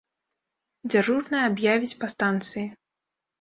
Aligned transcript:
Дзяжурная 0.93 1.41
аб'явіць 1.49 1.99
па 2.01 2.11
станцыі. 2.15 2.65